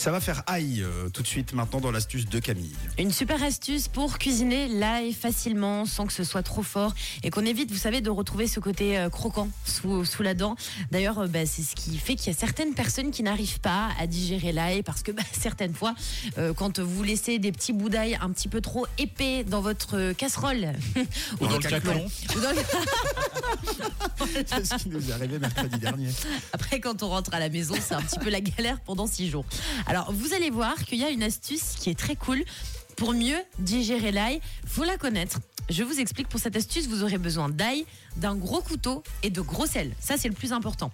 [0.00, 2.72] Ça va faire aïe euh, tout de suite maintenant dans l'astuce de Camille.
[2.98, 7.44] Une super astuce pour cuisiner l'ail facilement sans que ce soit trop fort et qu'on
[7.44, 10.56] évite, vous savez, de retrouver ce côté euh, croquant sous, sous la dent.
[10.90, 13.90] D'ailleurs, euh, bah, c'est ce qui fait qu'il y a certaines personnes qui n'arrivent pas
[14.00, 15.94] à digérer l'ail parce que bah, certaines fois,
[16.38, 20.12] euh, quand vous laissez des petits bouts d'ail un petit peu trop épais dans votre
[20.12, 20.72] casserole
[21.42, 22.06] Ou dans le caclon.
[22.36, 22.56] ou dans le-
[24.46, 26.08] C'est ce qui nous est arrivé mercredi dernier.
[26.54, 29.28] Après, quand on rentre à la maison, c'est un petit peu la galère pendant six
[29.28, 29.44] jours.
[29.90, 32.44] Alors, vous allez voir qu'il y a une astuce qui est très cool
[32.96, 34.40] pour mieux digérer l'ail.
[34.64, 35.40] Faut la connaître.
[35.68, 36.28] Je vous explique.
[36.28, 37.84] Pour cette astuce, vous aurez besoin d'ail,
[38.16, 39.92] d'un gros couteau et de gros sel.
[39.98, 40.92] Ça, c'est le plus important.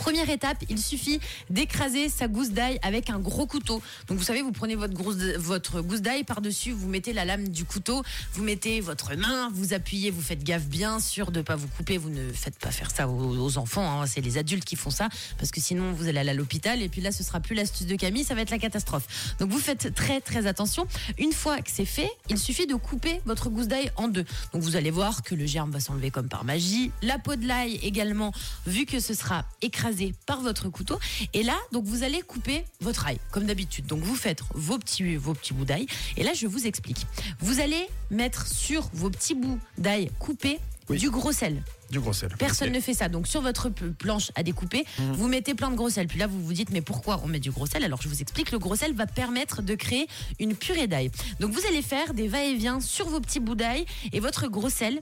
[0.00, 3.82] Première étape, il suffit d'écraser sa gousse d'ail avec un gros couteau.
[4.08, 4.94] Donc vous savez, vous prenez votre,
[5.38, 9.74] votre gousse d'ail par-dessus, vous mettez la lame du couteau, vous mettez votre main, vous
[9.74, 11.98] appuyez, vous faites gaffe bien sûr de pas vous couper.
[11.98, 14.06] Vous ne faites pas faire ça aux, aux enfants, hein.
[14.06, 16.88] c'est les adultes qui font ça parce que sinon vous allez aller à l'hôpital et
[16.88, 19.34] puis là ce sera plus l'astuce de Camille, ça va être la catastrophe.
[19.38, 20.86] Donc vous faites très très attention.
[21.18, 24.24] Une fois que c'est fait, il suffit de couper votre gousse d'ail en deux.
[24.54, 26.90] Donc vous allez voir que le germe va s'enlever comme par magie.
[27.02, 28.32] La peau de l'ail également,
[28.66, 29.89] vu que ce sera écrasé
[30.26, 30.98] par votre couteau.
[31.34, 33.86] Et là, donc vous allez couper votre ail comme d'habitude.
[33.86, 35.86] Donc vous faites vos petits vos petits bouts d'ail.
[36.16, 37.06] Et là, je vous explique.
[37.40, 40.98] Vous allez mettre sur vos petits bouts d'ail coupés Oui.
[40.98, 41.62] du gros sel.
[41.90, 42.28] Du gros sel.
[42.38, 43.08] Personne ne fait ça.
[43.08, 46.06] Donc sur votre planche à découper, vous mettez plein de gros sel.
[46.06, 47.82] Puis là, vous vous dites, mais pourquoi on met du gros sel?
[47.84, 50.06] Alors je vous explique, le gros sel va permettre de créer
[50.38, 51.10] une purée d'ail.
[51.40, 55.00] Donc vous allez faire des va-et-vient sur vos petits bouts d'ail et votre gros sel.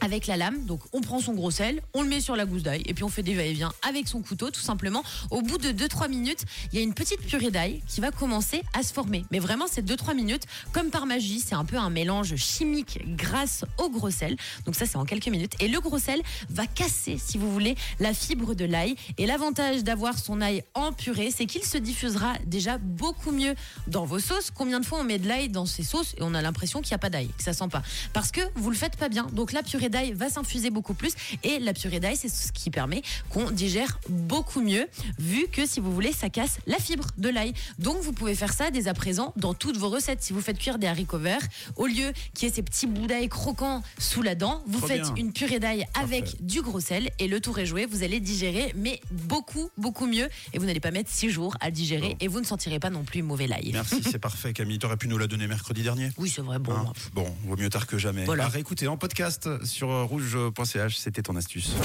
[0.00, 2.62] Avec la lame, donc on prend son gros sel, on le met sur la gousse
[2.62, 5.02] d'ail et puis on fait des va-et-vient avec son couteau tout simplement.
[5.30, 8.62] Au bout de 2-3 minutes, il y a une petite purée d'ail qui va commencer
[8.74, 9.24] à se former.
[9.30, 13.64] Mais vraiment, c'est 2-3 minutes, comme par magie, c'est un peu un mélange chimique grâce
[13.78, 14.36] au gros sel.
[14.64, 15.54] Donc ça, c'est en quelques minutes.
[15.60, 18.96] Et le gros sel va casser, si vous voulez, la fibre de l'ail.
[19.18, 23.54] Et l'avantage d'avoir son ail en purée, c'est qu'il se diffusera déjà beaucoup mieux
[23.86, 24.50] dans vos sauces.
[24.54, 26.92] Combien de fois on met de l'ail dans ces sauces et on a l'impression qu'il
[26.92, 27.82] n'y a pas d'ail, que ça sent pas?
[28.12, 29.26] Parce que vous le faites pas bien.
[29.32, 31.12] Donc la purée d'ail va s'infuser beaucoup plus.
[31.42, 34.86] Et la purée d'ail, c'est ce qui permet qu'on digère beaucoup mieux,
[35.18, 37.52] vu que si vous voulez, ça casse la fibre de l'ail.
[37.78, 40.22] Donc vous pouvez faire ça dès à présent dans toutes vos recettes.
[40.22, 41.42] Si vous faites cuire des haricots verts,
[41.76, 45.06] au lieu qu'il y ait ces petits bouts d'ail croquants sous la dent, vous faites
[45.16, 47.86] une purée d'ail avec du gros sel et le tour est joué.
[47.86, 50.28] Vous allez digérer, mais beaucoup, beaucoup mieux.
[50.52, 53.04] Et vous n'allez pas mettre six jours à digérer et vous ne sentirez pas non
[53.04, 53.70] plus mauvais l'ail.
[53.72, 54.78] Merci, c'est parfait Camille.
[54.78, 56.58] T'aurais pu nous la donner mercredi dernier Oui, c'est vrai.
[56.58, 58.24] Bon, Hein bon, vaut mieux tard que jamais.
[58.24, 58.44] Voilà.
[58.44, 61.76] À réécouter en podcast sur rouge.ch, c'était ton astuce.